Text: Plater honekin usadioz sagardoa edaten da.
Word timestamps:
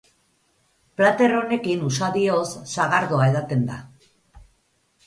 Plater 1.01 1.35
honekin 1.41 1.83
usadioz 1.91 2.49
sagardoa 2.73 3.31
edaten 3.35 3.71
da. 3.71 3.79